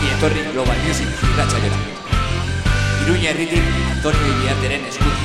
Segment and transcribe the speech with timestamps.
[0.00, 1.80] ongi etorri Global Music irratsaioa.
[3.04, 5.19] Iruña herritik Antonio Iriarteren eskutik.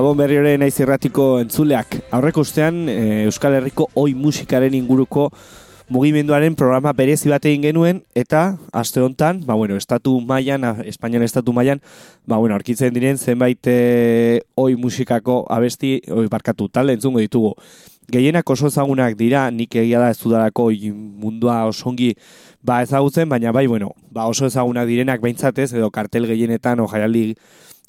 [0.00, 1.98] Gabon berri ere naiz irratiko entzuleak.
[2.16, 5.26] Aurreko ustean e, Euskal Herriko oi musikaren inguruko
[5.92, 11.52] mugimenduaren programa berezi bat egin genuen eta aste hontan, ba bueno, estatu mailan, Espainian estatu
[11.52, 11.84] mailan,
[12.24, 17.52] ba bueno, aurkitzen diren zenbait e, oi musikako abesti, oi barkatu talde entzungo ditugu.
[18.08, 22.14] Gehienak oso ezagunak dira, nik egia da ez dudalako mundua osongi
[22.64, 27.34] ba ezagutzen, baina bai, bueno, ba oso ezagunak direnak behintzatez, edo kartel gehienetan o jaialdi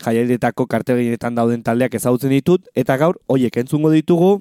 [0.03, 4.39] jaialdietako kartel gehienetan dauden taldeak ezagutzen ditut, eta gaur, hoiek entzungo ditugu,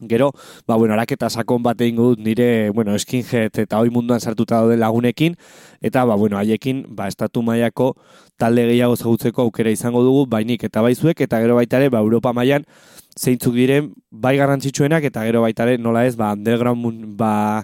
[0.00, 0.32] Gero,
[0.66, 4.80] ba, bueno, araketa sakon bat egingo dut nire, bueno, skinhead eta hoi munduan sartuta dauden
[4.82, 5.36] lagunekin,
[5.80, 7.92] eta, ba, bueno, haiekin, ba, estatu mailako
[8.36, 12.32] talde gehiago zagutzeko aukera izango dugu, bainik eta baizuek, eta gero baita ere, ba, Europa
[12.34, 12.66] mailan
[13.14, 17.62] zeintzuk diren, bai garrantzitsuenak, eta gero baita ere, nola ez, ba, underground, ba,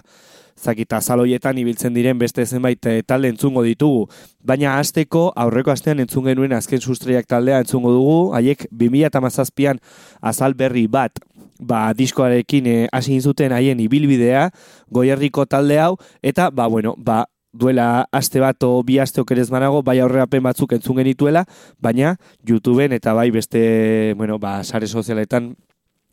[0.61, 4.05] zakita saloietan ibiltzen diren beste zenbait eh, talde entzungo ditugu.
[4.45, 9.81] Baina hasteko aurreko astean entzun genuen azken sustraiak taldea entzungo dugu, haiek 2017an
[10.21, 11.19] azal berri bat
[11.61, 14.49] ba, diskoarekin eh, hasi egin zuten haien ibilbidea,
[14.89, 15.95] goierriko talde hau,
[16.25, 20.73] eta, ba, bueno, ba, duela aste bat o bi aste okerez banago, bai aurrerapen batzuk
[20.77, 21.45] entzun genituela,
[21.79, 22.15] baina
[22.47, 25.53] YouTubeen eta bai beste, bueno, ba, sare sozialetan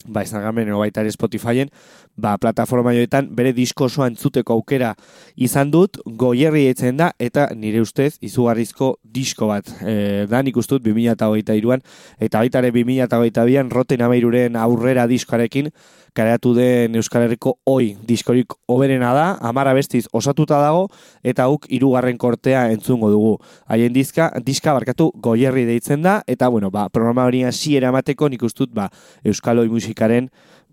[0.08, 1.70] ba, Instagramen edo baita ere Spotifyen,
[2.16, 4.94] ba, plataforma joetan bere disko osoa entzuteko aukera
[5.37, 9.70] izan dut, goierri etzen da, eta nire ustez izugarrizko disko bat.
[9.82, 11.84] E, da nik ustut 2008an,
[12.19, 15.70] eta baita ere 2008an roten amairuren aurrera diskoarekin,
[16.16, 20.88] kareatu den Euskal Herriko oi diskorik oberena da, amara bestiz osatuta dago,
[21.22, 23.37] eta guk hirugarren kortea entzungo dugu.
[23.66, 28.43] Haien dizka, diska barkatu goierri deitzen da, eta bueno, ba, programa hori hasi eramateko nik
[28.43, 28.88] ustut ba,
[29.25, 30.28] Euskal Oi musikaren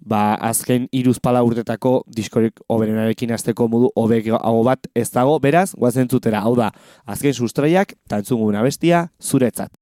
[0.06, 6.10] ba, azken iruz pala urtetako diskorik oberenarekin azteko modu hobeago bat ez dago, beraz, guazen
[6.10, 6.72] zutera, hau da,
[7.06, 9.74] azken sustraiak, eta entzungu bestia, zuretzat.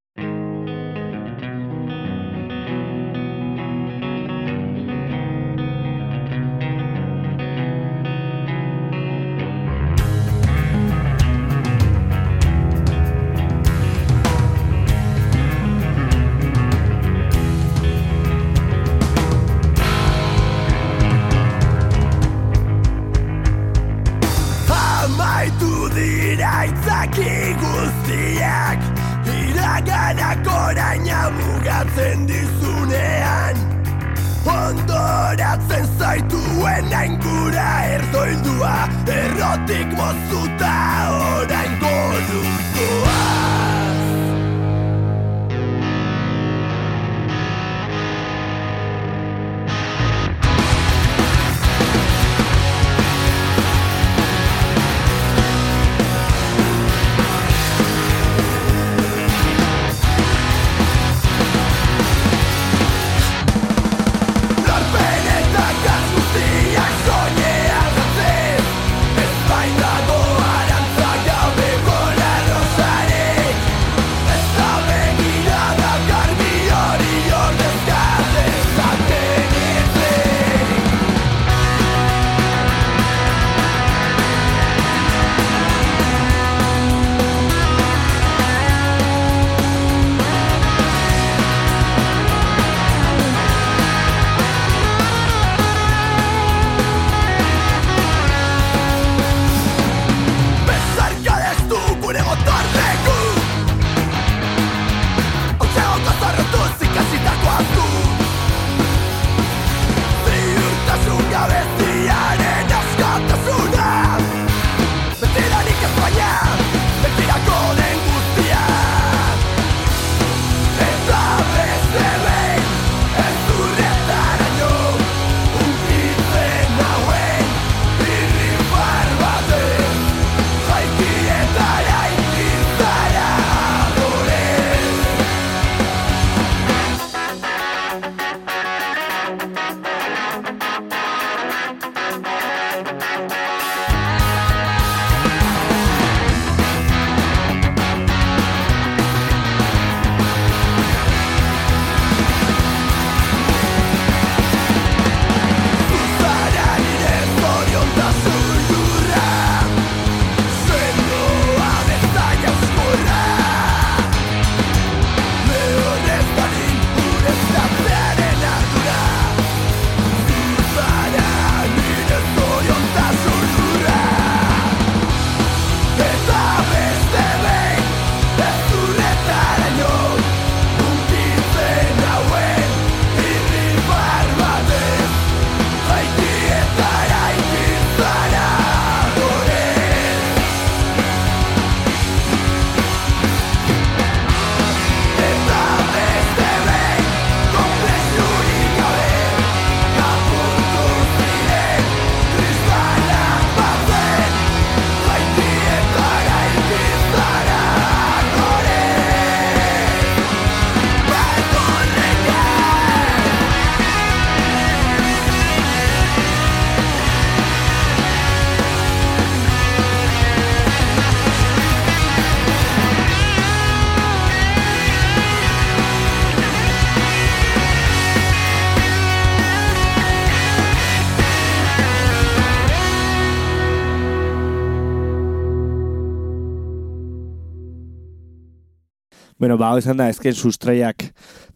[239.53, 241.03] Bueno, ba, izan da, ezken sustraiak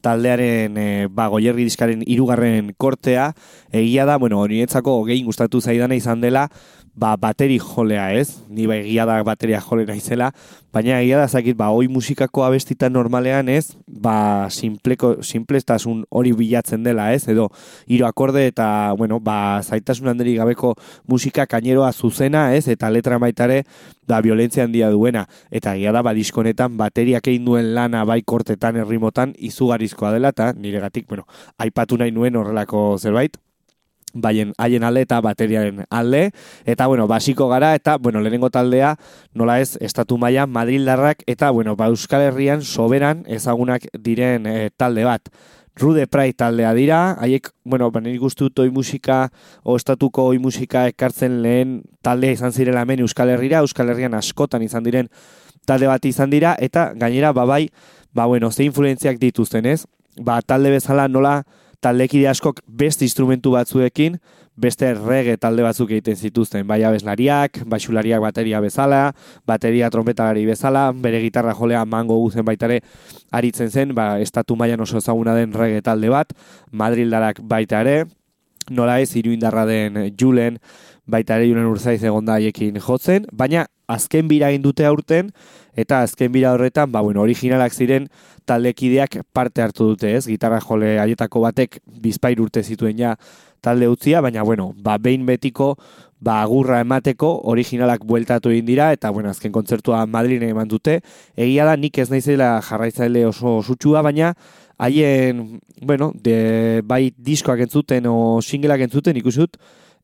[0.05, 3.31] taldearen, e, ba, goierri diskaren irugarren kortea,
[3.73, 6.43] egia da, bueno, horientzako gehien gustatu zaidana izan dela,
[6.97, 8.41] ba, bateri jolea, ez?
[8.49, 10.31] Ni ba, egia da bateria jole naizela,
[10.73, 13.77] baina egia da, zakit, ba, oi musikako abestitan normalean, ez?
[13.85, 17.27] Ba, simpleko, simplestasun hori bilatzen dela, ez?
[17.29, 17.47] Edo,
[17.85, 20.73] hiru akorde eta, bueno, ba, zaitasun handeri gabeko
[21.07, 22.65] musika kaineroa zuzena, ez?
[22.73, 23.63] Eta letra baitare,
[24.09, 25.27] da, violentzia handia duena.
[25.53, 30.53] Eta egia da, ba, diskonetan bateriak egin duen lana bai kortetan, errimotan, izugarizkoa dela, eta
[30.57, 31.29] niregatik, bueno,
[31.61, 33.37] aipatu nahi nuen horrelako zerbait,
[34.13, 36.31] baien haien alde eta bateriaren alde
[36.65, 38.95] eta bueno, basiko gara eta bueno, lehenengo taldea
[39.33, 45.03] nola ez estatu maila Madrildarrak eta bueno, ba, Euskal Herrian soberan ezagunak diren eh, talde
[45.03, 45.29] bat.
[45.77, 49.27] Rude Pride taldea dira, haiek, bueno, ba, niri guztu dut oi musika,
[49.61, 54.65] o estatuko oi musika ekartzen lehen taldea izan zirela hemen Euskal Herrira, Euskal Herrian askotan
[54.65, 55.11] izan diren
[55.69, 57.67] talde bat izan dira, eta gainera, babai,
[58.11, 59.85] ba, bueno, ze influentziak dituzten, ez?
[60.17, 61.43] Ba, talde bezala nola
[61.83, 64.17] taldekide askok beste instrumentu batzuekin,
[64.57, 69.01] beste reggae talde batzuk egiten zituzten, bai abeslariak, baixulariak bateria bezala,
[69.47, 72.81] bateria trompetalari bezala, bere gitarra jolea mango guzen baitare
[73.31, 76.33] aritzen zen, ba, estatu mailan oso ezaguna den reggae talde bat,
[76.71, 78.07] Madrildarak baita ere,
[78.69, 80.57] nola ez iruindarra den Julen,
[81.07, 85.31] baita ere Julen Urzaiz egon da haiekin jotzen, baina azken bira egin dute aurten,
[85.79, 88.09] eta azken bira horretan, ba, bueno, originalak ziren
[88.45, 90.25] taldekideak parte hartu dute, ez?
[90.27, 93.15] Gitarra jole haietako batek bizpair urte zituen ja
[93.63, 95.75] talde utzia, baina, bueno, ba, behin betiko,
[96.19, 100.99] ba, agurra emateko originalak bueltatu egin dira, eta, bueno, azken kontzertua Madrine eman dute.
[101.37, 104.33] Egia da, nik ez naizela jarraitzaile oso sutsua, baina,
[104.77, 109.57] haien, bueno, de, bai diskoak entzuten o singleak entzuten ikusut,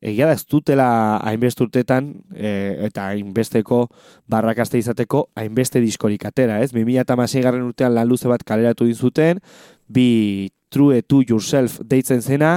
[0.04, 0.88] egia da ez dutela
[1.24, 2.50] hainbeste urtetan e,
[2.88, 3.86] eta hainbesteko
[4.30, 6.72] barrakaste izateko hainbeste diskorik atera, ez?
[6.76, 9.40] 2006 garren urtean lan luze bat kaleratu dintzuten,
[9.88, 12.56] bi True to Yourself deitzen zena,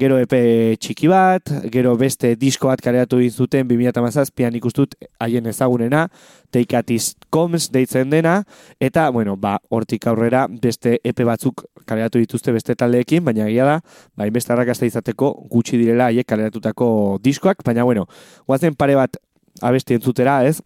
[0.00, 0.38] gero epe
[0.80, 6.06] txiki bat, gero beste disko bat kareatu egin zuten 2017an ikustut haien ezagunena,
[6.50, 8.38] Take Is Comes deitzen dena,
[8.80, 13.74] eta, bueno, ba, hortik aurrera beste epe batzuk kaleratu dituzte beste taldeekin, baina egia da,
[14.16, 18.06] ba, inbeste arrakasta izateko gutxi direla haiek kaleratutako diskoak, baina, bueno,
[18.48, 19.20] guazen pare bat
[19.60, 20.62] abesti entzutera, ez?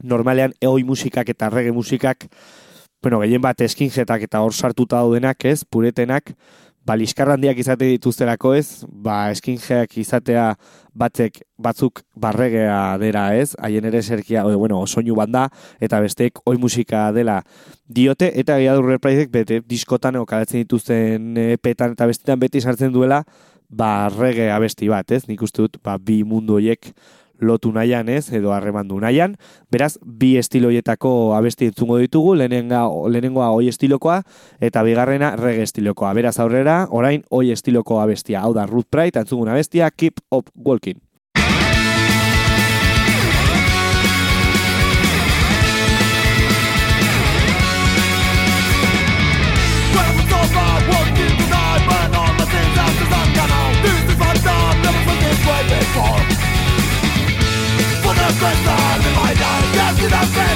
[0.00, 2.30] Normalean, eoi musikak eta reggae musikak
[3.02, 6.32] bueno, gehien bat eskinjetak eta hor sartuta daudenak, ez, puretenak,
[6.88, 10.46] ba, liskarrandiak izate dituzterako ez, ba, eskinjeak izatea
[10.98, 15.46] batzek, batzuk barregea dera ez, haien ere serkia, o, bueno, soinu banda,
[15.84, 17.42] eta besteek oi musika dela
[17.86, 23.22] diote, eta gira du repraizek, bete, diskotan okalatzen dituzten epetan eta bestetan beti sartzen duela,
[23.68, 26.92] ba, rege abesti bat, ez, nik uste dut, ba, bi mundu horiek
[27.40, 29.36] lotu nahian ez, edo harremandu nahian.
[29.72, 34.22] Beraz, bi estiloietako abesti entzungo ditugu, lehenenga, lehenengoa oi estilokoa,
[34.60, 36.14] eta bigarrena rege estilokoa.
[36.18, 38.42] Beraz, aurrera, orain oi estiloko abestia.
[38.42, 41.07] Hau da, Ruth Pride, entzungun abestia, Keep Up Walking.
[60.08, 60.47] the best.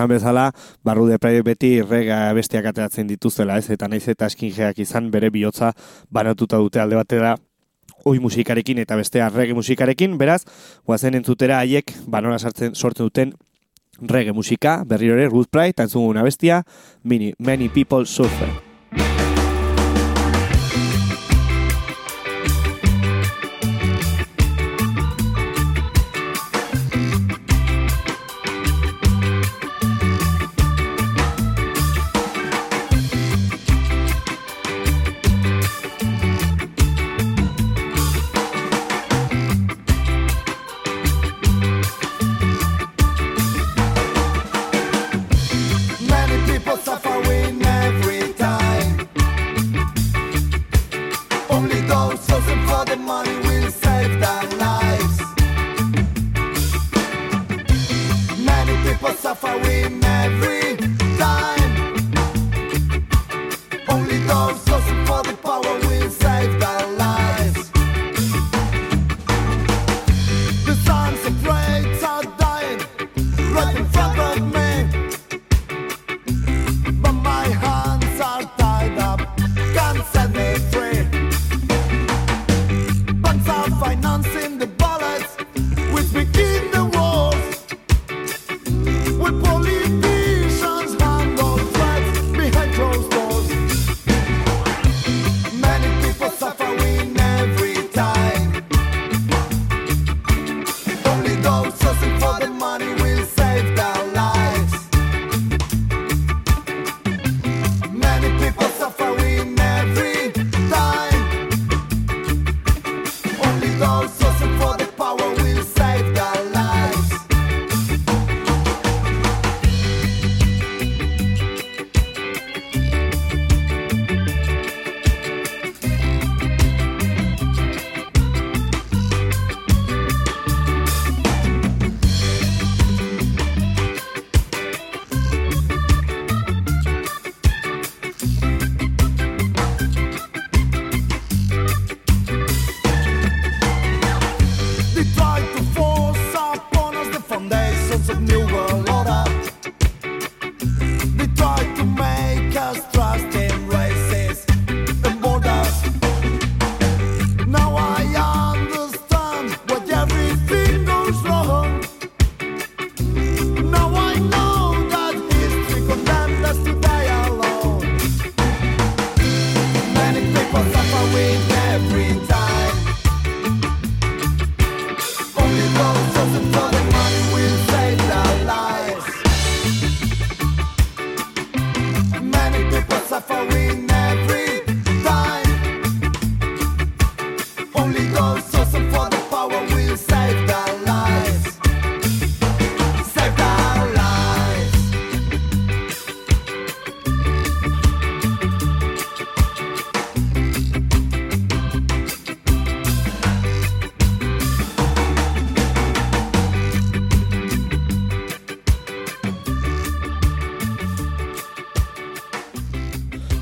[0.00, 0.52] Esan bezala,
[0.82, 3.68] barru de Pride beti rega bestiak ateratzen dituzela, ez?
[3.70, 5.72] Eta naiz eta eskinjeak izan bere bihotza
[6.10, 7.36] banatuta dute alde batera
[8.04, 10.44] oi musikarekin eta bestea reggae musikarekin, beraz,
[10.86, 13.36] guazen entzutera haiek banora sartzen sortzen duten
[14.00, 16.64] reggae musika, berriro ere Ruth Pride, eta entzugun una bestia,
[17.04, 18.69] many, many people suffer.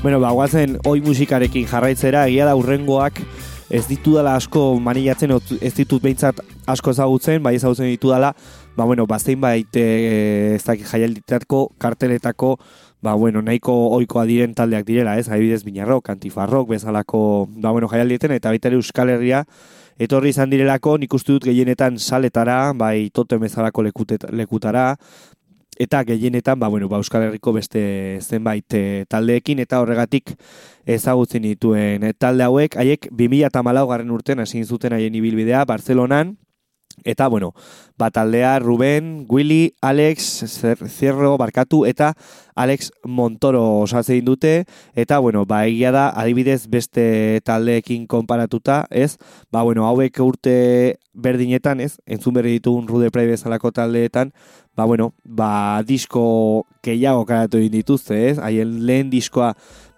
[0.09, 3.19] Bueno, ba, guazen oi musikarekin jarraitzera, egia da urrengoak
[3.69, 5.29] ez ditudala asko manilatzen,
[5.61, 6.39] ez ditut behintzat
[6.73, 8.31] asko ezagutzen, bai ezagutzen ditudala,
[8.73, 12.55] ba, bueno, bazein bait e, ez dakit jaialditako, karteletako,
[13.05, 15.27] ba, bueno, nahiko oikoa diren taldeak direla, ez?
[15.29, 17.21] Adibidez, Binarrok, Antifarrok, bezalako,
[17.61, 19.43] ba, bueno, jaialdietan, eta baita Euskal Herria,
[20.01, 24.95] etorri izan direlako, nik uste dut gehienetan saletara, bai totem bezalako lekutara,
[25.79, 30.35] eta gehienetan ba, bueno, ba, Euskal Herriko beste zenbait e, taldeekin eta horregatik
[30.85, 36.35] ezagutzen dituen e, talde hauek, haiek 2014 garren urtean hasi zuten haien ibilbidea Barcelonan
[37.05, 37.53] eta bueno,
[37.97, 42.13] ba, taldea Ruben, Willy, Alex, Zer- Zierro, Barkatu eta
[42.55, 44.65] Alex Montoro osatzen dute
[44.95, 49.15] eta bueno, ba, egia da adibidez beste taldeekin konparatuta, ez?
[49.51, 51.97] Ba, bueno, hauek urte berdinetan, ez?
[52.05, 54.33] Entzun berri ditugun Rude Pride bezalako taldeetan,
[54.79, 58.37] ba, bueno, ba, disko gehiago karatu egin dituzte, ez?
[58.39, 59.49] Haien lehen diskoa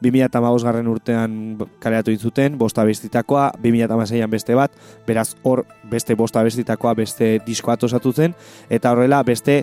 [0.02, 1.36] 2008 garren urtean
[1.84, 4.74] kaleratu egin zuten, bosta bestitakoa, 2006an beste bat,
[5.06, 8.34] beraz hor beste bosta bestitakoa beste diskoa osatu zen,
[8.70, 9.60] eta horrela beste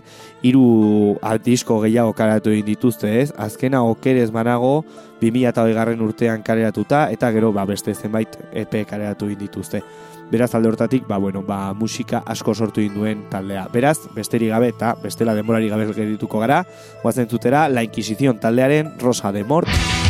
[0.47, 3.33] hiru disko gehiago kaleratu egin dituzte, ez?
[3.37, 4.85] Azkena okerez manago
[5.19, 9.83] 2008 garren urtean kaleratuta, eta gero ba, beste zenbait EP kaleratu egin dituzte.
[10.31, 13.67] Beraz alde hortatik, ba, bueno, ba, musika asko sortu egin duen taldea.
[13.73, 16.64] Beraz, besterik gabe eta bestela denborari gabe geldituko gara,
[17.03, 20.08] guazen zutera, La Inquisición taldearen Rosa de Mort.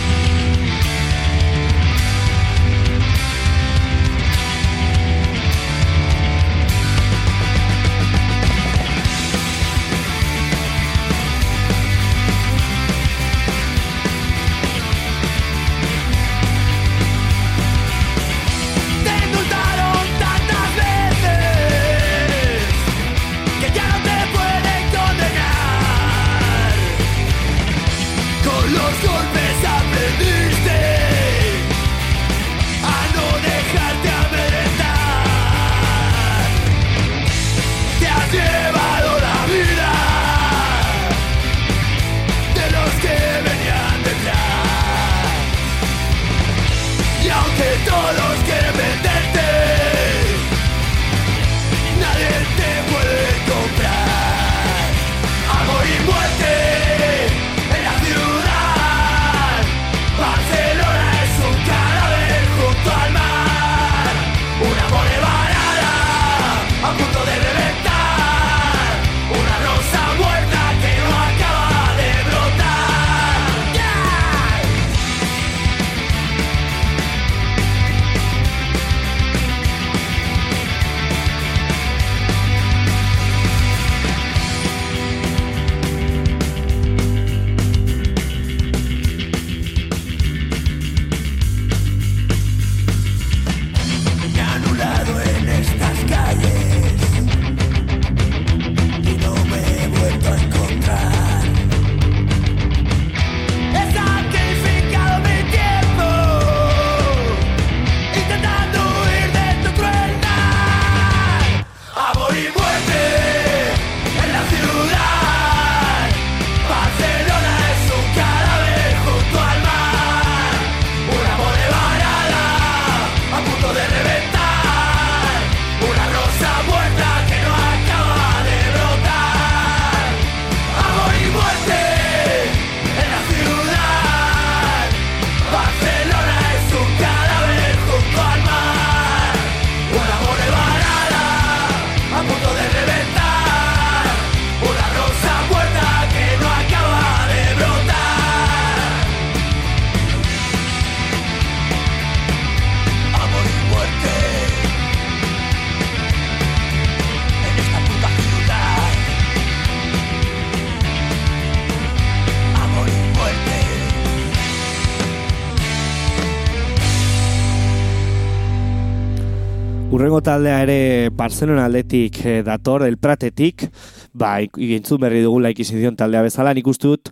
[170.18, 173.68] Urrengo taldea ere Barcelona aldetik eh, dator, el Pratetik,
[174.12, 177.10] ba, ik- igintzun berri dugu laikizizion taldea bezala, nik dut,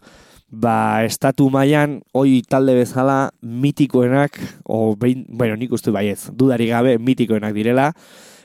[0.51, 6.99] ba, estatu mailan hoi talde bezala mitikoenak, o behin, bueno, nik uste baiez, dudari gabe
[6.99, 7.93] mitikoenak direla,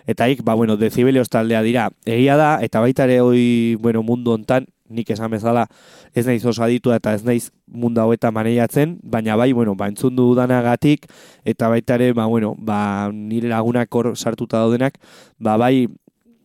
[0.06, 4.32] eta ik, ba, bueno, decibelios taldea dira, egia da, eta baita ere hoi, bueno, mundu
[4.32, 5.66] hontan, nik esan bezala,
[6.14, 10.16] ez naiz oso aditua eta ez naiz mundu hauetan maneiatzen, baina bai, bueno, ba, entzun
[10.16, 11.08] dudanagatik,
[11.48, 15.00] eta baita ere, ba, bueno, ba, nire lagunak hor sartuta daudenak,
[15.40, 15.88] ba, bai,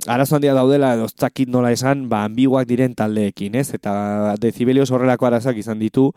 [0.07, 3.73] arazo handia daudela edo ez dakit nola esan, ba, ambiguak diren taldeekin, ez?
[3.75, 6.11] Eta dezibelioz horrelako arazak izan ditu,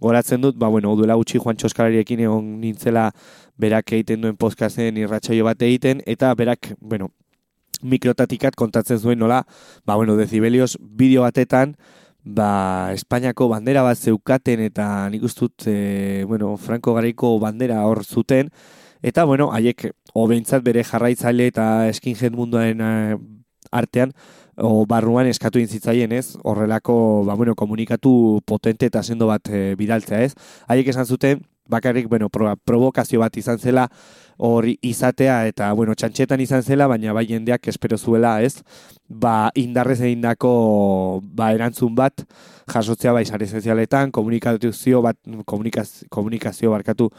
[0.00, 3.10] goratzen dut, ba, bueno, duela gutxi Juan Txoskarariekin egon nintzela
[3.58, 7.10] berak egiten duen podcasten irratsaio bat egiten, eta berak, bueno,
[7.82, 9.44] mikrotatikat kontatzen zuen nola,
[9.86, 11.76] ba, bueno, dezibelioz bideo batetan,
[12.24, 18.50] ba, Espainiako bandera bat zeukaten eta nik ustut, e, bueno, Franco Garaiko bandera hor zuten,
[19.02, 21.64] eta, bueno, haiek, obeintzat bere jarraitzaile eta
[21.94, 23.16] skinhead munduaren eh,
[23.70, 24.12] artean,
[24.58, 26.36] o barruan eskatu intzitzaien, ez?
[26.42, 30.34] Horrelako, ba, bueno, komunikatu potente eta sendo bat e, bidaltzea, ez?
[30.66, 33.88] Haiek esan zuten, bakarrik, bueno, pro, provokazio bat izan zela
[34.38, 38.62] hori izatea eta, bueno, txantxetan izan zela, baina bai jendeak espero zuela, ez?
[39.08, 42.24] Ba, indarrez egindako ba, erantzun bat,
[42.72, 47.10] jasotzea bai sare sozialetan, komunikazio bat, komunikaz, komunikazio barkatu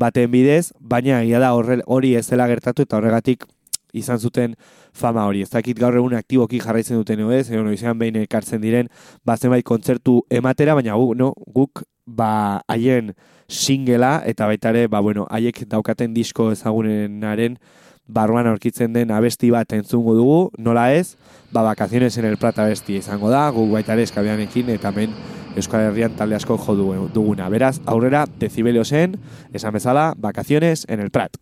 [0.00, 3.44] baten bidez, baina egia da horre, hori ez zela gertatu eta horregatik
[3.92, 4.54] izan zuten
[4.94, 5.42] fama hori.
[5.42, 8.88] Ez dakit gaur egun aktiboki jarraitzen duten ez, egon izan behin ekartzen diren,
[9.26, 13.12] ba zenbait kontzertu ematera, baina guk, no, guk ba haien
[13.50, 17.58] singela eta baita ere, ba bueno, haiek daukaten disko ezagunenaren
[18.06, 21.16] barruan aurkitzen den abesti bat entzungo dugu, nola ez,
[21.52, 25.14] ba vacaciones en el Prat abesti izango da, guk baita ere eskabianekin eta hemen
[25.58, 26.76] Euskal Herrian talde asko jo
[27.12, 27.48] duguna.
[27.48, 29.18] Beraz, aurrera, decibelio zen,
[29.52, 31.36] esan bezala, vacaciones en el Prat.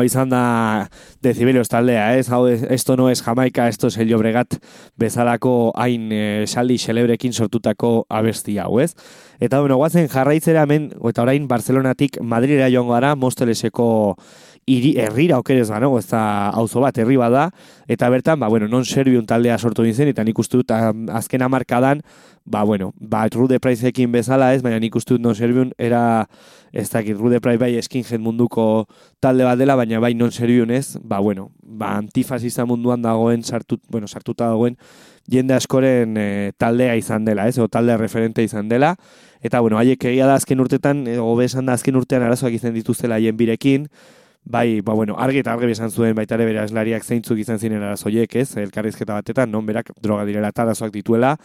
[0.00, 0.88] Hau izan da
[1.22, 2.28] decibelios taldea, ez?
[2.32, 4.56] Hau, esto no es Jamaica, esto es el Llobregat
[4.96, 8.94] bezalako hain e, saldi xelebrekin sortutako abesti hau, ez?
[9.40, 14.16] Eta, bueno, guazen jarraitzera hemen, eta orain Barcelonatik Madrira joango gara, Mosteleseko
[14.66, 17.50] hiri herrira okerez gano, ez da auzo bat herri bada,
[17.90, 22.02] eta bertan, ba, bueno, non serbiun taldea sortu nintzen, eta nik uste dut azken amarkadan,
[22.44, 26.28] ba, bueno, ba, Rude Priceekin bezala ez, baina nik uste dut non serbiun era,
[26.72, 28.86] ez dakit, Rude Price bai skinhead munduko
[29.20, 33.82] talde bat dela, baina bai non serbiun ez, ba, bueno, ba, antifasista munduan dagoen, sartut,
[33.88, 34.78] bueno, sartuta dagoen,
[35.30, 38.94] jende askoren e, taldea izan dela, ez, o talde referente izan dela,
[39.42, 43.18] eta, bueno, haiek egia da azken urtetan, hobe esan da azken urtean arazoak izan dituztela
[43.18, 43.86] haien birekin,
[44.44, 47.82] bai, ba, bueno, argi eta argi esan zuen baita ere bere aslariak zeintzuk izan ziren
[47.82, 51.36] arazoiek, ez, elkarrizketa batetan, non berak droga direla eta arazoak dituela,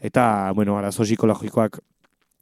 [0.00, 1.80] eta, bueno, arazo psikologikoak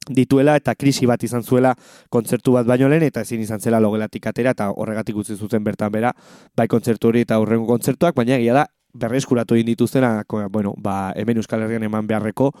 [0.09, 1.75] dituela eta krisi bat izan zuela
[2.09, 5.91] kontzertu bat baino lehen eta ezin izan zela logelatik atera eta horregatik utzi zuten bertan
[5.91, 6.13] bera
[6.57, 11.37] bai kontzertu hori eta horrengo kontzertuak, baina egia da berreskuratu egin dituztena, bueno, ba, hemen
[11.37, 12.51] Euskal Herrian eman beharreko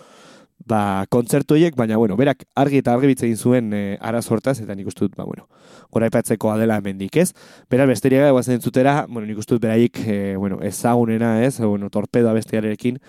[0.65, 4.75] ba, kontzertu horiek, baina, bueno, berak argi eta argi egin zuen e, araz hortaz, eta
[4.75, 5.47] nik uste dut, ba, bueno,
[5.91, 7.33] goraipatzeko adela hemendik, ez?
[7.69, 11.59] Bera, besteria guazen entzutera, bueno, nik uste dut beraik, e, bueno, ezagunena, ez?
[11.59, 12.99] Bueno, torpedo abestiarekin,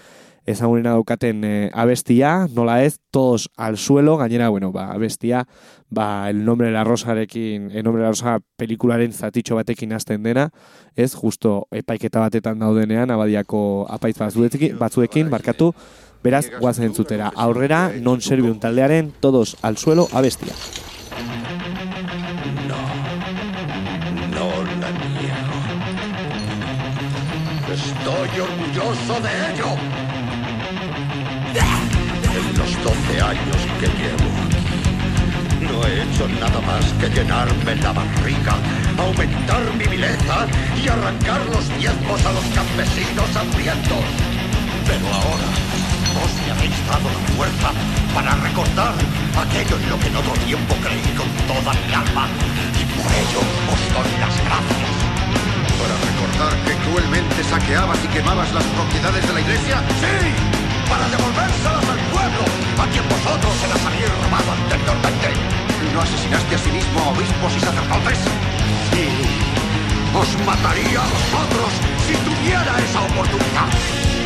[0.47, 5.47] ezagunena daukaten e, abestia, nola ez, todos al suelo, gainera, bueno, ba, abestia,
[5.91, 10.23] ba, el nombre de la rosarekin, el nombre de la rosa pelikularen zatitxo batekin hasten
[10.23, 10.51] dena,
[10.97, 15.75] ez, justo epaiketa batetan daudenean, abadiako apaiz batzuekin, batzuekin barkatu,
[16.23, 17.31] Beraz, guazen entzutera.
[17.35, 20.53] Aurrera, non serviun taldearen, todos al suelo, abestia.
[22.69, 22.81] No,
[24.37, 24.49] no
[24.81, 25.57] la niego.
[27.73, 29.71] Estoy orgulloso de ello.
[32.31, 37.93] En los 12 años que llevo aquí, no he hecho nada más que llenarme la
[37.93, 38.55] barriga,
[38.99, 44.05] aumentar mi vileza y arrancar los diezmos a los campesinos hambrientos.
[44.87, 45.89] Pero ahora
[46.29, 47.71] me habéis dado la fuerza
[48.15, 48.95] para recordar
[49.41, 52.29] aquello en lo que en otro tiempo creí con toda mi alma
[52.77, 53.41] y por ello
[53.73, 54.93] os doy las gracias.
[55.81, 59.77] ¿Para recordar que cruelmente saqueabas y quemabas las propiedades de la iglesia?
[60.01, 60.17] ¡Sí!
[60.91, 62.45] ¡Para devolvérselas al pueblo,
[62.77, 65.29] a quien vosotros se las habéis robado anteriormente!
[65.95, 68.19] ¿No asesinaste a sí mismo a obispos y sacerdotes?
[68.93, 69.09] ¡Sí!
[70.13, 71.71] ¡Os mataría a vosotros
[72.05, 74.20] si tuviera esa oportunidad!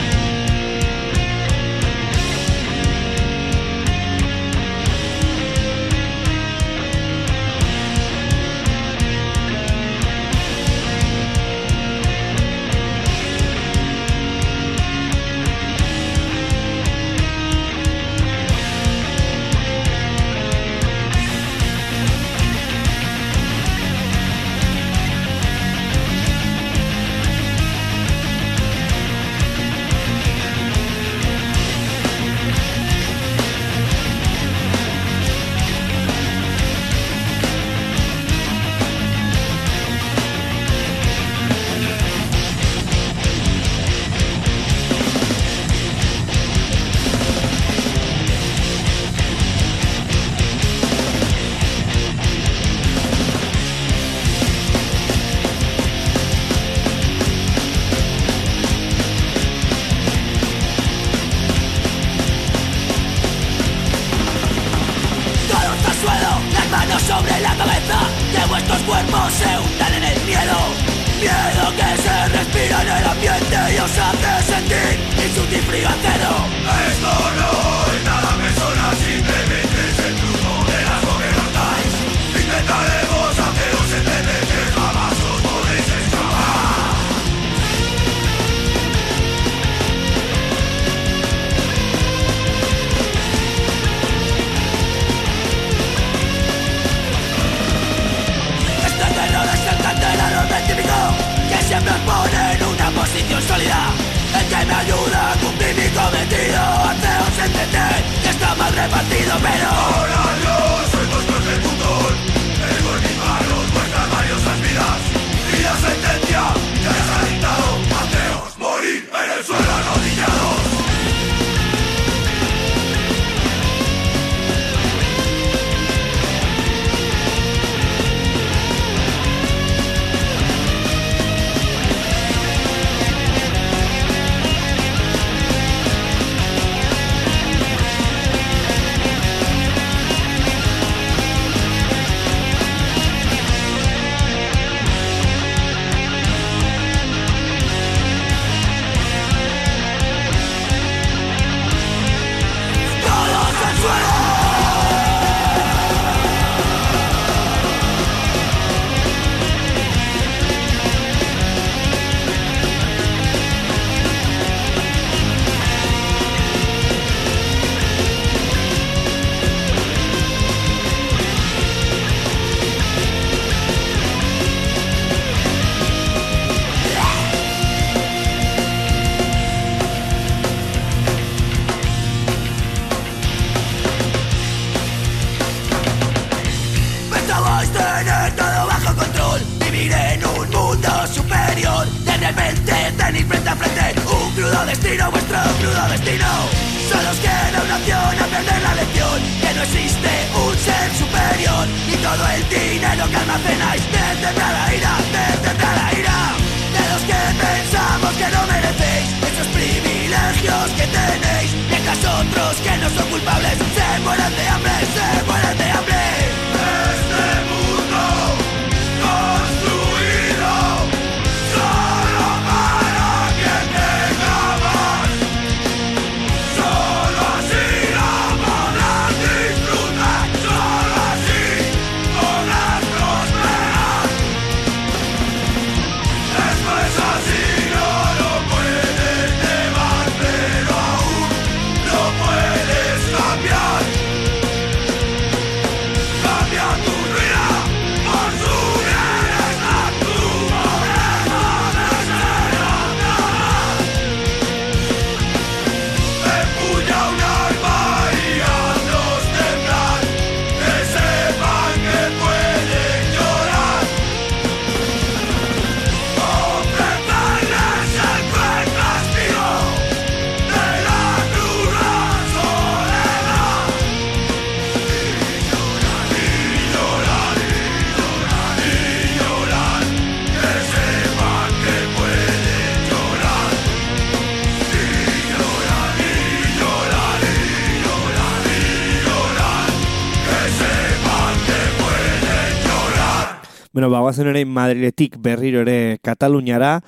[293.84, 296.78] Bueno, ba, guazen ere Madriletik berriro ere Kataluniara,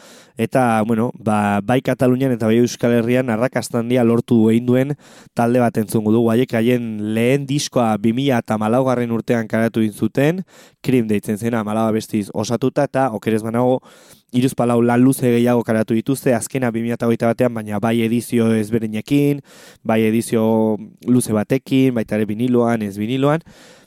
[0.41, 4.95] eta, bueno, ba, bai Katalunian eta bai Euskal Herrian arrakasta handia lortu egin duen
[5.37, 6.31] talde bat entzungu dugu.
[6.33, 10.41] Haiek haien lehen diskoa 2000 eta malaugarren urtean karatu zuten,
[10.81, 13.83] krim deitzen zena malaba bestiz osatuta, eta okerez banago,
[14.33, 19.45] iruz palau lan luze gehiago karatu dituzte, azkena 2008 batean, baina bai edizio ezberdinekin,
[19.85, 23.45] bai edizio luze batekin, baita ere viniloan, ez viniloan,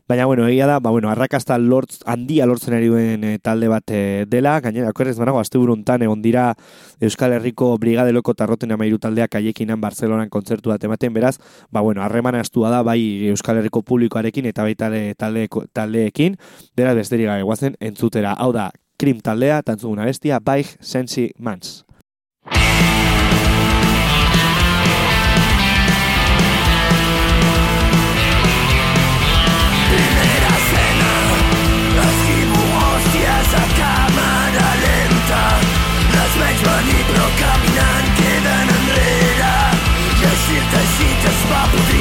[0.10, 3.92] Baina, bueno, egia da, ba, bueno, arrakasta lortz, handia lortzen ari duen eh, talde bat
[3.94, 6.56] eh, dela, gainera, akorrez banago, azte buruntan egon dira
[7.00, 11.36] Euskal Herriko Brigadeloko tarroten amairu taldeak aiekinan Barcelonan kontzertu bat ematen, beraz,
[11.70, 15.46] ba, bueno, harreman astua da, bai Euskal Herriko publikoarekin eta baita ere talde,
[15.78, 16.42] taldeekin,
[16.74, 21.84] beraz, besterik gabe guazen entzutera, hau da, krim taldea, tantzuguna bestia, Baig Sensi Mans.
[36.80, 39.56] Venir però caminant queden enrere.
[40.20, 41.99] I el circ teixit es va podrint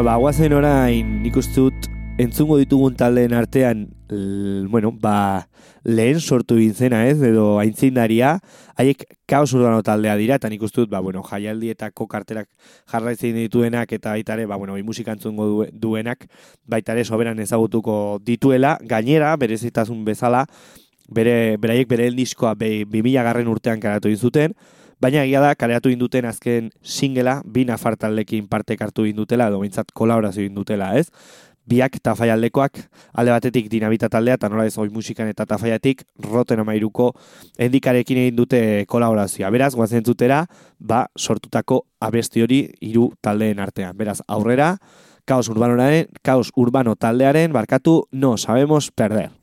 [0.00, 1.86] Bueno, ba, guazen orain nik uste dut
[2.16, 5.50] entzungo ditugun taldeen artean, l, bueno, ba,
[5.84, 8.38] lehen sortu zena ez, edo aintzindaria,
[8.80, 12.48] haiek kaos urbano taldea dira, eta nik dut, ba, bueno, jaialdietako karterak
[12.88, 16.24] jarraitzen dituenak, eta baita ere, ba, bueno, musika entzungo du- duenak,
[16.64, 20.46] baita ere soberan ezagutuko dituela, gainera, berezitasun bezala,
[21.10, 24.56] bere, beraiek bere diskoa be, 2000 garren urtean karatu zuten,
[25.00, 29.94] baina egia da, kaleratu induten azken singela, bi nafar taldekin parte hartu indutela, edo behintzat
[29.96, 31.08] kolaborazio indutela, ez?
[31.70, 32.80] Biak tafaialdekoak,
[33.20, 37.12] alde batetik dinamita taldea, eta nola ez oi musikan eta tafaiatik, roten amairuko
[37.58, 39.52] endikarekin egin dute kolaborazioa.
[39.54, 40.44] Beraz, guazen entzutera,
[40.78, 43.96] ba, sortutako abesti hori hiru taldeen artean.
[43.96, 44.74] Beraz, aurrera,
[45.24, 49.39] kaos urbanoaren, kaos urbano taldearen, barkatu, no sabemos perder.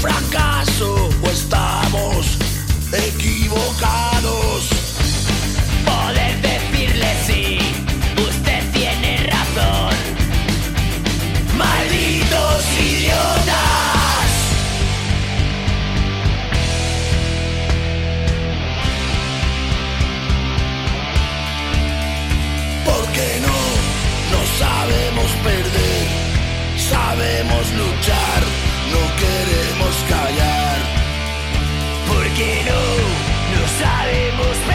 [0.00, 0.99] fracasso.
[32.40, 34.69] Porque no, no sabemos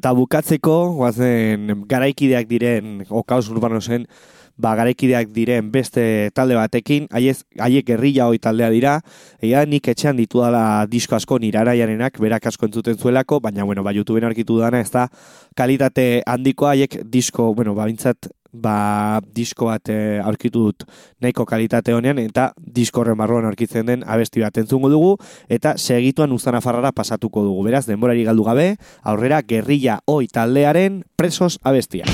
[0.00, 4.06] eta bukatzeko, guazen garaikideak diren, o kaos urbanosen,
[4.60, 8.98] ba, garekideak diren beste talde batekin, haiek gerrilla hoi taldea dira,
[9.42, 13.94] ega nik etxean ditu dala disko asko niraraiarenak, berak asko entzuten zuelako, baina, bueno, ba,
[13.96, 15.08] YouTubeen arkitu dana, ez da,
[15.56, 20.84] kalitate handikoa, haiek disko, bueno, ba, bintzat, ba, disko bat e, aurkitu dut
[21.22, 25.14] nahiko kalitate honean, eta disko horren barruan aurkitzen den abesti bat entzungo dugu,
[25.48, 27.64] eta segituan uzana farrara pasatuko dugu.
[27.70, 32.08] Beraz, denborari galdu gabe, aurrera, gerrilla oi taldearen presos abestia.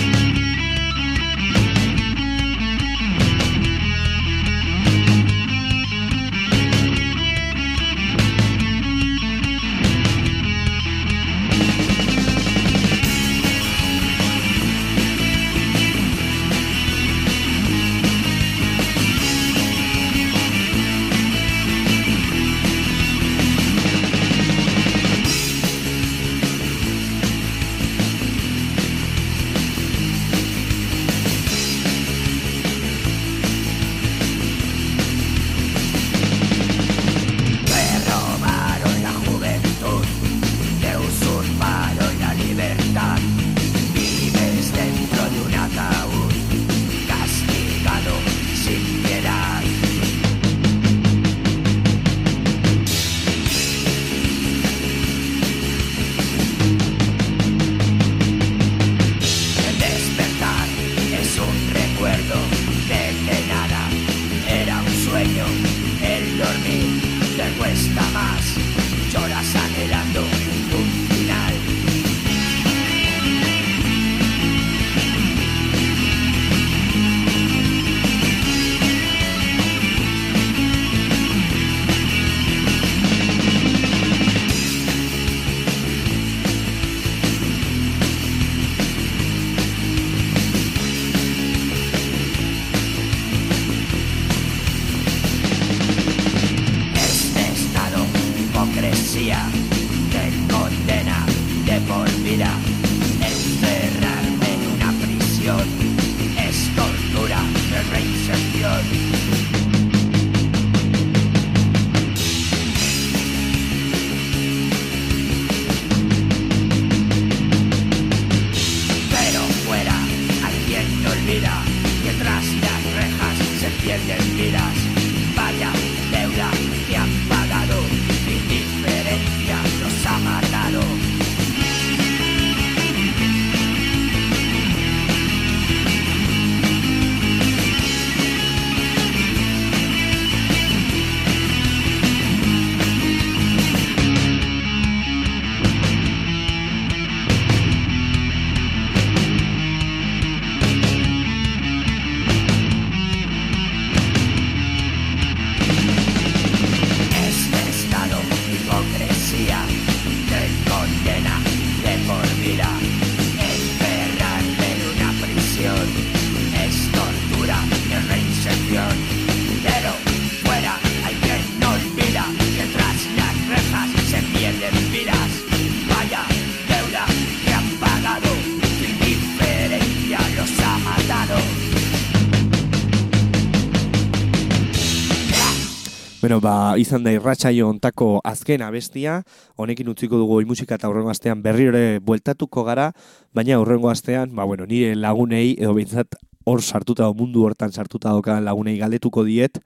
[186.47, 189.21] Ba, izan da irratsaio ontako azken abestia,
[189.59, 192.93] honekin utziko dugu musika eta aurrengo astean berri ere bueltatuko gara,
[193.35, 198.39] baina aurrengo astean, ba, bueno, nire lagunei, edo behintzat hor sartuta, mundu hortan sartuta doka
[198.41, 199.59] lagunei galdetuko diet,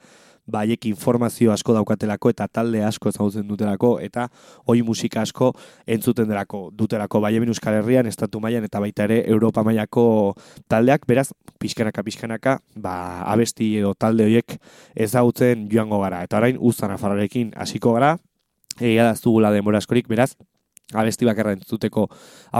[0.51, 4.29] baiek informazio asko daukatelako eta talde asko ezagutzen dutelako eta
[4.67, 5.53] hoi musika asko
[5.87, 7.21] entzuten delako dutelako.
[7.21, 10.35] Bai hemen Euskal Herrian, Estatu mailan eta baita ere Europa mailako
[10.69, 11.31] taldeak, beraz,
[11.61, 12.95] pixkanaka pixkanaka, ba,
[13.33, 14.59] abesti edo talde horiek
[14.95, 16.23] ezagutzen joango gara.
[16.27, 18.17] Eta orain, uzan afararekin hasiko gara,
[18.81, 20.35] egia da zugula denbora askorik, beraz,
[20.95, 22.07] abesti bakarra entzuteko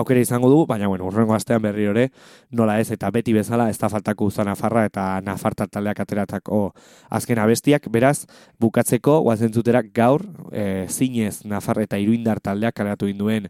[0.01, 2.07] aukera izango du, baina bueno, urrengo astean berri ore,
[2.51, 6.63] nola ez, eta beti bezala, ez da faltako uzan nafarra eta nafarta taldeak ateratako
[7.11, 8.27] azken abestiak, beraz,
[8.61, 13.49] bukatzeko, guazen zutera, gaur, e, zinez nafarra eta iruindar taldeak kaleratu induen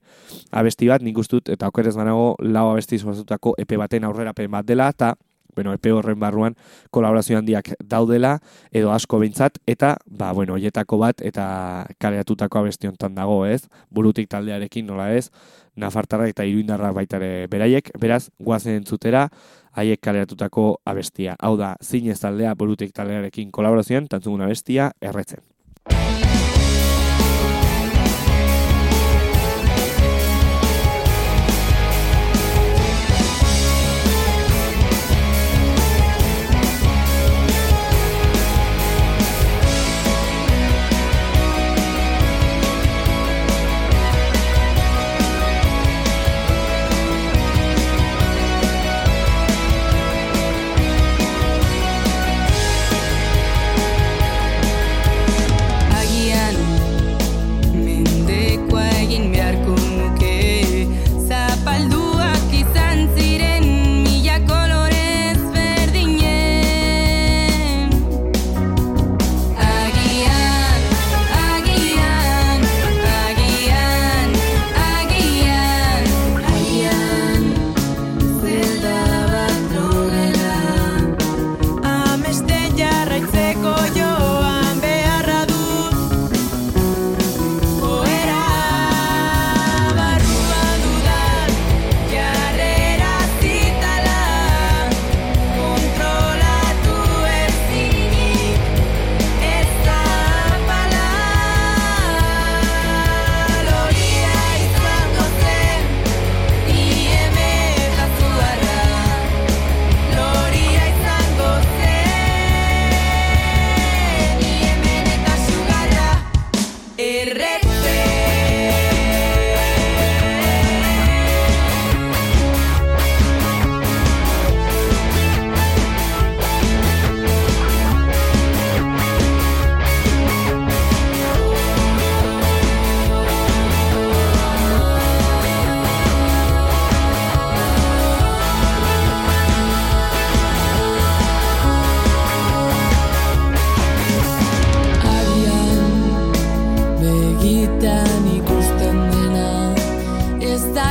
[0.51, 4.89] abesti bat, nik ustut, eta aukerez banago, lau abesti zuzatutako epe baten aurrera bat dela,
[4.89, 5.15] eta
[5.55, 6.57] bueno, epe horren barruan
[6.91, 8.39] kolaborazio handiak daudela
[8.73, 13.69] edo asko behintzat eta ba bueno, hoietako bat eta kareatutako abesti hontan dago, ez?
[13.91, 15.31] Burutik taldearekin nola ez?
[15.77, 19.29] Nafartarra eta Iruindarra baitare beraiek, beraz goazen entzutera
[19.73, 21.37] haiek kareatutako abestia.
[21.39, 25.47] Hau da, zinez taldea burutik taldearekin kolaborazioan tantzugun abestia erretzen.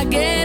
[0.00, 0.39] again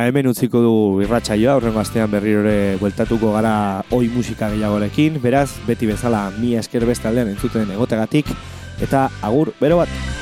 [0.00, 3.52] Ba, hemen utziko du irratsaioa, horren astean berriro ere bueltatuko gara
[3.92, 8.32] oi musika gehiagorekin, beraz, beti bezala mi esker beste aldean entzuten egotegatik,
[8.80, 10.19] eta agur bero bat!